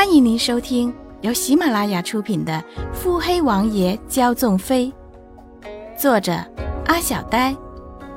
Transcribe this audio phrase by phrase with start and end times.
[0.00, 2.54] 欢迎您收听由喜马拉雅出品的
[2.94, 4.90] 《腹黑王爷骄纵妃》，
[5.94, 6.32] 作者
[6.86, 7.54] 阿小呆，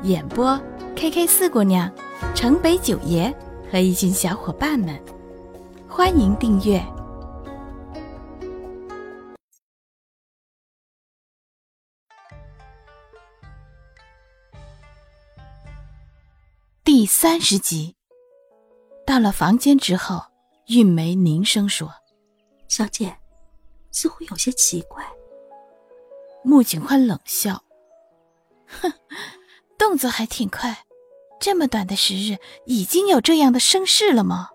[0.03, 0.57] 演播
[0.95, 1.91] K K 四姑娘、
[2.33, 3.35] 城北九爷
[3.69, 4.97] 和一群小伙伴们。
[5.85, 6.81] 欢迎订阅
[16.85, 17.97] 第三十集。
[19.05, 20.23] 到了房间之后，
[20.73, 21.93] 韵梅凝声说
[22.67, 23.15] ：“小姐，
[23.91, 25.05] 似乎有些奇怪。”
[26.43, 27.63] 穆景欢冷笑
[28.65, 28.91] ：“哼，
[29.77, 30.85] 动作还挺快，
[31.39, 34.49] 这么短的时日，已经有这样的声势了吗？”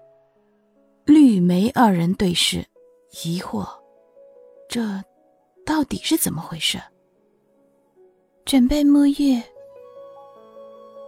[1.07, 2.67] 绿梅二人对视，
[3.25, 3.67] 疑惑
[4.69, 4.83] ：“这
[5.65, 6.81] 到底是怎么回事？”
[8.45, 9.41] 准备沐浴。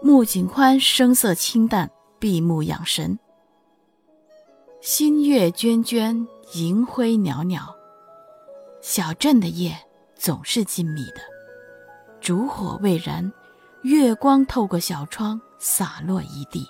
[0.03, 3.19] 穆景欢声色清淡，闭目养神。
[4.83, 7.61] 新月涓涓，银辉袅袅。
[8.81, 9.77] 小镇的夜
[10.15, 11.21] 总是静谧的，
[12.19, 13.31] 烛火未燃，
[13.83, 16.67] 月光透过小窗洒落一地。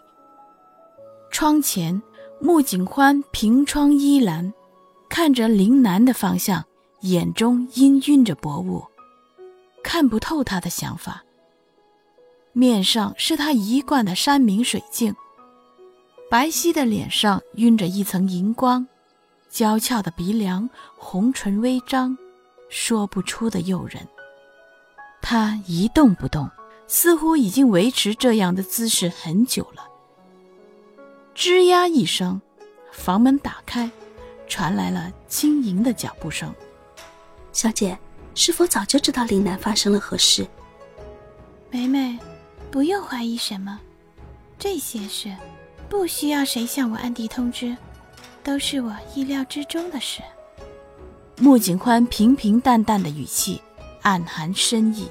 [1.31, 2.03] 窗前，
[2.41, 4.53] 穆景欢凭窗依栏，
[5.09, 6.65] 看着陵南的方向，
[7.03, 8.83] 眼中氤氲着薄雾，
[9.85, 11.23] 看不透他的想法。
[12.53, 15.15] 面上是他一贯的山明水净。
[16.31, 18.87] 白皙的脸上晕着一层银光，
[19.49, 22.17] 娇俏的鼻梁，红唇微张，
[22.69, 24.07] 说不出的诱人。
[25.21, 26.49] 他一动不动，
[26.87, 29.89] 似乎已经维持这样的姿势很久了。
[31.35, 32.41] 吱呀一声，
[32.93, 33.91] 房门打开，
[34.47, 36.55] 传来了轻盈的脚步声。
[37.51, 37.99] 小姐，
[38.37, 40.47] 是否早就知道林南发生了何事？
[41.73, 42.17] 梅梅，
[42.71, 43.81] 不用怀疑什么，
[44.61, 45.35] 这些事。
[45.91, 47.77] 不需要谁向我暗地通知，
[48.45, 50.23] 都是我意料之中的事。
[51.37, 53.61] 穆景宽平平淡淡的语气，
[54.03, 55.11] 暗含深意。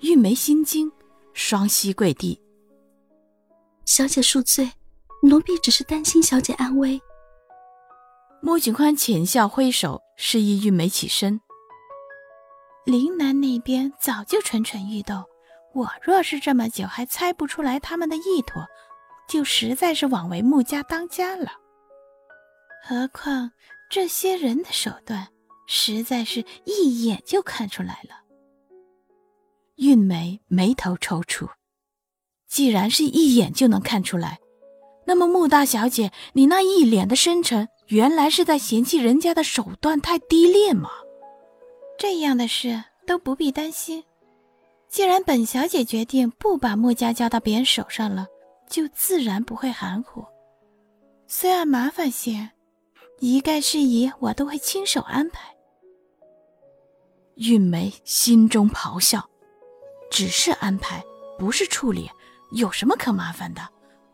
[0.00, 0.90] 玉梅心惊，
[1.32, 2.42] 双膝跪地
[3.86, 4.72] ：“小姐恕罪，
[5.22, 7.00] 奴婢只是担心小姐安危。”
[8.42, 11.40] 穆景宽浅笑挥手，示意玉梅起身。
[12.84, 15.22] 林南那边早就蠢蠢欲动，
[15.74, 18.58] 我若是这么久还猜不出来他们的意图。
[19.32, 21.52] 就实在是枉为穆家当家了。
[22.84, 23.50] 何况
[23.90, 25.28] 这些人的手段，
[25.66, 28.24] 实在是一眼就看出来了。
[29.76, 31.48] 韵梅眉头抽搐，
[32.46, 34.38] 既然是一眼就能看出来，
[35.06, 40.90] 那么穆大小姐，你那一脸的深沉，原来是在嫌弃人家的手段太低劣吗？
[41.98, 44.04] 这样的事都不必担心。
[44.90, 48.26] 既然本小姐决定不把穆家交到别人手上了。
[48.72, 50.24] 就自然不会含糊，
[51.26, 52.52] 虽然麻烦些，
[53.20, 55.54] 一概事宜我都会亲手安排。
[57.34, 59.28] 韵梅心中咆哮，
[60.10, 61.04] 只是安排，
[61.38, 62.10] 不是处理，
[62.52, 63.60] 有什么可麻烦的？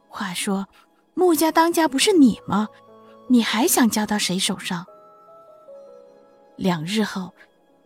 [0.08, 0.66] 话说，
[1.14, 2.66] 穆家当家不是你吗？
[3.28, 4.84] 你还想交到谁手上？
[6.56, 7.32] 两日后，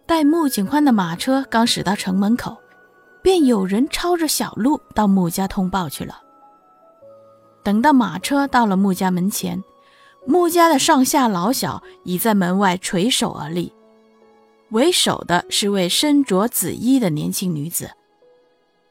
[0.06, 2.56] 待穆景宽的马车刚驶到城门口，
[3.22, 6.22] 便有人抄着小路到穆家通报去了。
[7.62, 9.62] 等到马车到了穆家门前，
[10.26, 13.72] 穆家的上下老小已在门外垂手而立。
[14.70, 17.90] 为首的是位身着紫衣的年轻女子，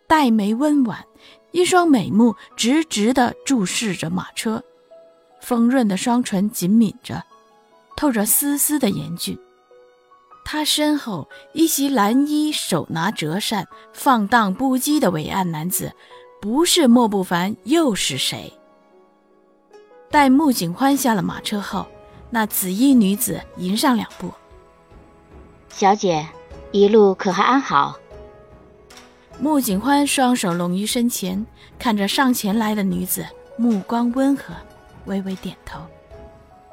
[0.08, 1.04] 黛眉温婉，
[1.52, 4.64] 一双美目直直地注视着马车，
[5.42, 7.24] 丰润的双唇紧抿着，
[7.98, 9.38] 透着丝丝的严峻。
[10.46, 15.94] 她身后一袭蓝衣、手拿折扇、放荡不羁的伟岸男子，
[16.40, 18.54] 不是莫不凡又是谁？
[20.12, 21.88] 待穆景欢下了马车后，
[22.30, 24.30] 那紫衣女子迎上两步
[25.72, 26.28] ：“小姐，
[26.74, 27.98] 一路可还安好？”
[29.40, 31.44] 穆景欢双手拢于身前，
[31.80, 34.54] 看着上前来的女子，目光温和，
[35.06, 35.80] 微微点头：“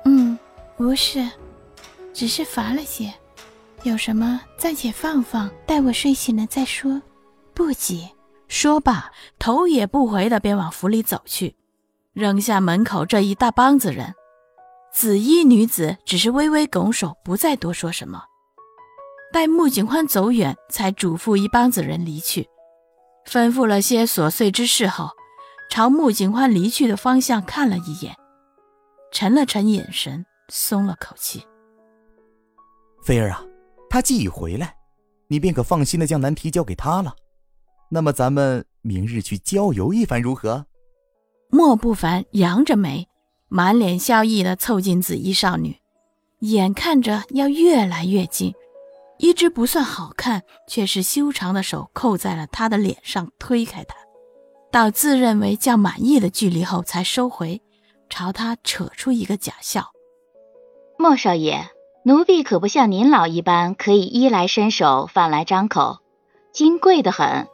[0.05, 0.37] 嗯，
[0.77, 1.27] 无事，
[2.13, 3.15] 只是乏了些。
[3.85, 7.01] 有什么暂且放放，待我睡醒了再说，
[7.55, 8.09] 不急。”
[8.49, 11.55] 说罢，头也不回的便往府里走去。
[12.19, 14.13] 扔下门口这一大帮子人，
[14.93, 18.25] 紫衣女子只是微微拱手，不再多说什么。
[19.33, 22.49] 待穆景欢走远，才嘱咐一帮子人离去，
[23.25, 25.11] 吩咐了些琐碎之事后，
[25.71, 28.17] 朝穆景欢离去的方向看了一眼，
[29.13, 31.47] 沉了沉眼神，松了口气。
[33.05, 33.45] 菲儿啊，
[33.89, 34.75] 他既已回来，
[35.29, 37.15] 你便可放心的将难题交给他了。
[37.89, 40.67] 那么咱们明日去郊游一番如何？
[41.51, 43.09] 莫不凡扬着眉，
[43.49, 45.79] 满脸笑意的凑近紫衣少女，
[46.41, 48.55] 眼看着要越来越近，
[49.19, 53.97] 一只不算好看却是修长的手扣在了她的脸上，推开她，
[54.71, 57.63] 到自认为较满意的距离后才收回，
[58.11, 59.93] 朝他扯出一个假笑
[60.99, 61.71] ：“莫少爷，
[62.05, 65.99] 奴婢可不像您老一般可以衣来伸手，饭来张口，
[66.53, 67.49] 金贵的很。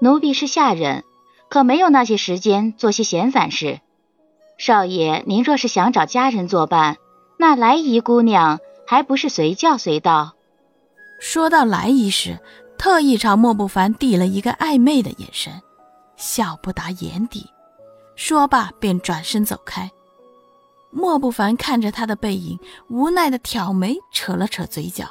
[0.00, 1.04] 奴婢是下人，
[1.52, 3.80] 可没有那些时间做些闲散事。”
[4.56, 6.96] 少爷，您若是想找家人作伴，
[7.36, 10.32] 那来姨姑娘还不是随叫随到。
[11.20, 12.40] 说到来姨时，
[12.78, 15.52] 特意朝莫不凡递了一个暧昧的眼神，
[16.16, 17.50] 笑不达眼底。
[18.16, 19.90] 说罢便转身走开。
[20.90, 22.58] 莫不凡看着他的背影，
[22.88, 25.04] 无奈的挑眉，扯了扯嘴角。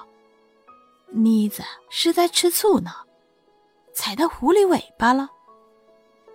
[1.12, 1.62] 妮子
[1.92, 2.90] 是在吃醋呢，
[3.94, 5.30] 踩到狐狸尾巴了，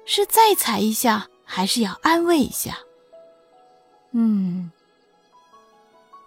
[0.07, 2.79] 是再踩一下，还是要安慰一下？
[4.13, 4.71] 嗯，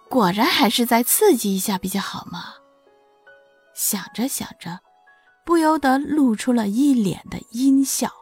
[0.08, 2.54] 果然还是再刺激一下比较好嘛。
[3.74, 4.80] 想着想着，
[5.44, 8.12] 不由得露出了一脸的阴笑。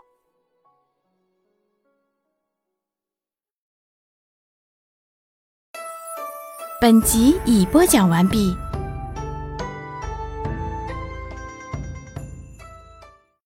[6.81, 8.57] 本集已播讲完毕。